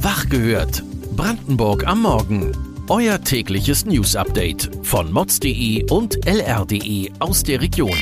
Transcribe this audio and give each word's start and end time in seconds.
Wach 0.00 0.28
gehört. 0.28 0.84
Brandenburg 1.16 1.84
am 1.84 2.02
Morgen. 2.02 2.52
Euer 2.88 3.20
tägliches 3.20 3.84
News-Update 3.84 4.70
von 4.84 5.12
mods.de 5.12 5.90
und 5.90 6.24
lr.de 6.24 7.10
aus 7.18 7.42
der 7.42 7.60
Region. 7.60 7.98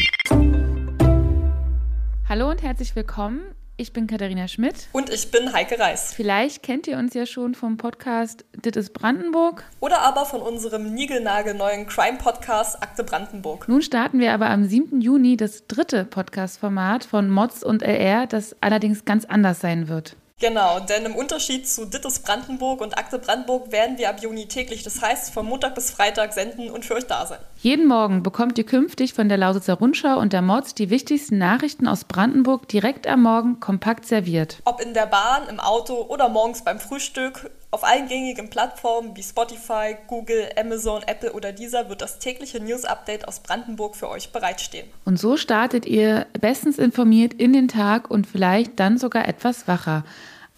Hallo 2.28 2.50
und 2.50 2.62
herzlich 2.62 2.94
willkommen. 2.94 3.40
Ich 3.78 3.94
bin 3.94 4.06
Katharina 4.06 4.46
Schmidt. 4.46 4.88
Und 4.92 5.08
ich 5.08 5.30
bin 5.30 5.54
Heike 5.54 5.78
Reis. 5.78 6.12
Vielleicht 6.12 6.62
kennt 6.62 6.86
ihr 6.86 6.98
uns 6.98 7.14
ja 7.14 7.24
schon 7.24 7.54
vom 7.54 7.78
Podcast 7.78 8.44
Dit 8.62 8.76
ist 8.76 8.92
Brandenburg. 8.92 9.64
Oder 9.80 10.02
aber 10.02 10.26
von 10.26 10.42
unserem 10.42 10.92
niegelnagelneuen 10.92 11.86
Crime-Podcast 11.86 12.82
Akte 12.82 13.04
Brandenburg. 13.04 13.68
Nun 13.68 13.80
starten 13.80 14.18
wir 14.18 14.34
aber 14.34 14.50
am 14.50 14.66
7. 14.66 15.00
Juni 15.00 15.38
das 15.38 15.66
dritte 15.66 16.04
Podcast-Format 16.04 17.04
von 17.04 17.30
Mods 17.30 17.64
und 17.64 17.82
LR, 17.82 18.26
das 18.26 18.54
allerdings 18.60 19.06
ganz 19.06 19.24
anders 19.24 19.60
sein 19.60 19.88
wird. 19.88 20.14
Genau, 20.38 20.80
denn 20.80 21.06
im 21.06 21.16
Unterschied 21.16 21.66
zu 21.66 21.86
Dittes 21.86 22.18
Brandenburg 22.18 22.82
und 22.82 22.98
Akte 22.98 23.18
Brandenburg 23.18 23.72
werden 23.72 23.96
wir 23.96 24.10
ab 24.10 24.20
Juni 24.20 24.46
täglich, 24.48 24.82
das 24.82 25.00
heißt 25.00 25.32
von 25.32 25.46
Montag 25.46 25.74
bis 25.74 25.90
Freitag 25.90 26.34
senden 26.34 26.68
und 26.68 26.84
für 26.84 26.92
euch 26.92 27.06
da 27.06 27.24
sein. 27.24 27.38
Jeden 27.62 27.86
Morgen 27.86 28.22
bekommt 28.22 28.58
ihr 28.58 28.66
künftig 28.66 29.14
von 29.14 29.30
der 29.30 29.38
Lausitzer 29.38 29.72
Rundschau 29.72 30.18
und 30.18 30.34
der 30.34 30.42
Mods 30.42 30.74
die 30.74 30.90
wichtigsten 30.90 31.38
Nachrichten 31.38 31.88
aus 31.88 32.04
Brandenburg 32.04 32.68
direkt 32.68 33.06
am 33.06 33.22
Morgen 33.22 33.60
kompakt 33.60 34.04
serviert. 34.04 34.58
Ob 34.66 34.82
in 34.82 34.92
der 34.92 35.06
Bahn, 35.06 35.48
im 35.48 35.58
Auto 35.58 36.02
oder 36.02 36.28
morgens 36.28 36.62
beim 36.62 36.80
Frühstück, 36.80 37.50
auf 37.70 37.84
allen 37.84 38.08
gängigen 38.08 38.48
Plattformen 38.48 39.16
wie 39.16 39.22
Spotify, 39.22 39.96
Google, 40.06 40.48
Amazon, 40.56 41.02
Apple 41.06 41.32
oder 41.32 41.52
dieser 41.52 41.88
wird 41.88 42.00
das 42.00 42.18
tägliche 42.18 42.60
News-Update 42.60 43.26
aus 43.28 43.40
Brandenburg 43.40 43.96
für 43.96 44.08
euch 44.08 44.30
bereitstehen. 44.30 44.86
Und 45.04 45.18
so 45.18 45.36
startet 45.36 45.86
ihr 45.86 46.26
bestens 46.40 46.78
informiert 46.78 47.34
in 47.34 47.52
den 47.52 47.68
Tag 47.68 48.10
und 48.10 48.26
vielleicht 48.26 48.78
dann 48.78 48.98
sogar 48.98 49.28
etwas 49.28 49.68
wacher. 49.68 50.04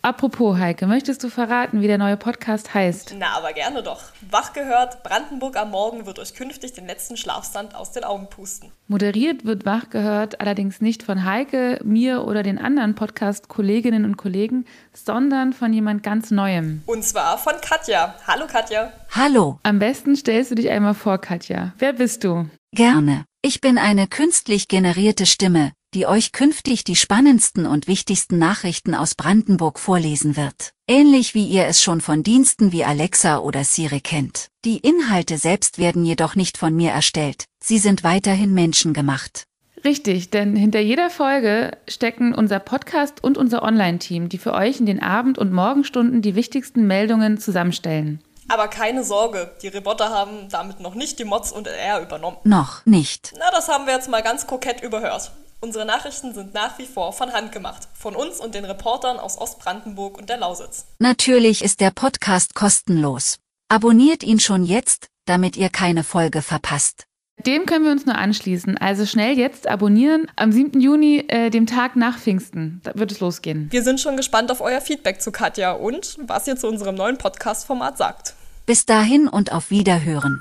Apropos, 0.00 0.56
Heike, 0.58 0.86
möchtest 0.86 1.24
du 1.24 1.28
verraten, 1.28 1.80
wie 1.80 1.88
der 1.88 1.98
neue 1.98 2.16
Podcast 2.16 2.72
heißt? 2.72 3.16
Na, 3.18 3.36
aber 3.36 3.52
gerne 3.52 3.82
doch. 3.82 4.00
Wach 4.30 4.52
gehört, 4.52 5.02
Brandenburg 5.02 5.56
am 5.56 5.72
Morgen 5.72 6.06
wird 6.06 6.20
euch 6.20 6.34
künftig 6.34 6.72
den 6.72 6.86
letzten 6.86 7.16
Schlafstand 7.16 7.74
aus 7.74 7.90
den 7.90 8.04
Augen 8.04 8.28
pusten. 8.30 8.70
Moderiert 8.86 9.44
wird 9.44 9.66
Wach 9.66 9.90
gehört 9.90 10.40
allerdings 10.40 10.80
nicht 10.80 11.02
von 11.02 11.24
Heike, 11.24 11.80
mir 11.82 12.24
oder 12.24 12.44
den 12.44 12.58
anderen 12.58 12.94
Podcast-Kolleginnen 12.94 14.04
und 14.04 14.16
Kollegen, 14.16 14.66
sondern 14.94 15.52
von 15.52 15.72
jemand 15.72 16.04
ganz 16.04 16.30
Neuem. 16.30 16.82
Und 16.86 17.02
zwar 17.04 17.36
von 17.36 17.54
Katja. 17.60 18.14
Hallo 18.26 18.46
Katja. 18.46 18.92
Hallo. 19.10 19.58
Am 19.64 19.80
besten 19.80 20.14
stellst 20.14 20.52
du 20.52 20.54
dich 20.54 20.70
einmal 20.70 20.94
vor, 20.94 21.18
Katja. 21.18 21.72
Wer 21.78 21.92
bist 21.92 22.22
du? 22.22 22.48
Gerne. 22.72 23.24
Ich 23.42 23.60
bin 23.60 23.78
eine 23.78 24.06
künstlich 24.06 24.68
generierte 24.68 25.24
Stimme, 25.26 25.72
die 25.94 26.06
euch 26.06 26.32
künftig 26.32 26.84
die 26.84 26.96
spannendsten 26.96 27.66
und 27.66 27.88
wichtigsten 27.88 28.38
Nachrichten 28.38 28.94
aus 28.94 29.14
Brandenburg 29.14 29.78
vorlesen 29.78 30.36
wird. 30.36 30.72
Ähnlich 30.86 31.34
wie 31.34 31.46
ihr 31.46 31.66
es 31.66 31.82
schon 31.82 32.00
von 32.00 32.22
Diensten 32.22 32.72
wie 32.72 32.84
Alexa 32.84 33.38
oder 33.38 33.64
Siri 33.64 34.00
kennt. 34.00 34.48
Die 34.64 34.78
Inhalte 34.78 35.38
selbst 35.38 35.78
werden 35.78 36.04
jedoch 36.04 36.34
nicht 36.34 36.58
von 36.58 36.74
mir 36.74 36.90
erstellt, 36.90 37.44
sie 37.62 37.78
sind 37.78 38.04
weiterhin 38.04 38.52
menschengemacht. 38.52 39.44
Richtig, 39.84 40.30
denn 40.30 40.56
hinter 40.56 40.80
jeder 40.80 41.08
Folge 41.08 41.70
stecken 41.86 42.34
unser 42.34 42.58
Podcast 42.58 43.22
und 43.22 43.38
unser 43.38 43.62
Online-Team, 43.62 44.28
die 44.28 44.38
für 44.38 44.52
euch 44.52 44.80
in 44.80 44.86
den 44.86 45.02
Abend- 45.02 45.38
und 45.38 45.52
Morgenstunden 45.52 46.20
die 46.20 46.34
wichtigsten 46.34 46.86
Meldungen 46.86 47.38
zusammenstellen. 47.38 48.22
Aber 48.48 48.68
keine 48.68 49.04
Sorge, 49.04 49.50
die 49.62 49.68
Reporter 49.68 50.10
haben 50.10 50.48
damit 50.50 50.80
noch 50.80 50.94
nicht 50.94 51.18
die 51.18 51.24
Mods 51.24 51.52
und 51.52 51.66
LR 51.66 52.00
übernommen. 52.00 52.38
Noch 52.44 52.84
nicht. 52.86 53.34
Na, 53.38 53.50
das 53.50 53.68
haben 53.68 53.86
wir 53.86 53.94
jetzt 53.94 54.08
mal 54.08 54.22
ganz 54.22 54.46
kokett 54.46 54.82
überhört. 54.82 55.30
Unsere 55.60 55.84
Nachrichten 55.84 56.34
sind 56.34 56.54
nach 56.54 56.78
wie 56.78 56.86
vor 56.86 57.12
von 57.12 57.32
Hand 57.32 57.50
gemacht, 57.50 57.88
von 57.92 58.14
uns 58.14 58.38
und 58.38 58.54
den 58.54 58.64
Reportern 58.64 59.18
aus 59.18 59.36
Ostbrandenburg 59.38 60.16
und 60.16 60.28
der 60.28 60.36
Lausitz. 60.36 60.86
Natürlich 61.00 61.64
ist 61.64 61.80
der 61.80 61.90
Podcast 61.90 62.54
kostenlos. 62.54 63.38
Abonniert 63.68 64.22
ihn 64.22 64.38
schon 64.38 64.64
jetzt, 64.64 65.08
damit 65.26 65.56
ihr 65.56 65.68
keine 65.68 66.04
Folge 66.04 66.42
verpasst. 66.42 67.06
Dem 67.44 67.66
können 67.66 67.84
wir 67.84 67.92
uns 67.92 68.06
nur 68.06 68.14
anschließen. 68.16 68.78
Also 68.78 69.04
schnell 69.04 69.36
jetzt 69.36 69.66
abonnieren. 69.66 70.28
Am 70.36 70.52
7. 70.52 70.80
Juni, 70.80 71.24
äh, 71.28 71.50
dem 71.50 71.66
Tag 71.66 71.96
nach 71.96 72.18
Pfingsten, 72.18 72.80
da 72.84 72.92
wird 72.94 73.12
es 73.12 73.20
losgehen. 73.20 73.66
Wir 73.70 73.82
sind 73.82 74.00
schon 74.00 74.16
gespannt 74.16 74.50
auf 74.52 74.60
euer 74.60 74.80
Feedback 74.80 75.20
zu 75.20 75.32
Katja 75.32 75.72
und 75.72 76.18
was 76.20 76.46
ihr 76.46 76.56
zu 76.56 76.68
unserem 76.68 76.94
neuen 76.94 77.18
Podcast-Format 77.18 77.98
sagt. 77.98 78.34
Bis 78.66 78.86
dahin 78.86 79.28
und 79.28 79.52
auf 79.52 79.70
Wiederhören. 79.70 80.40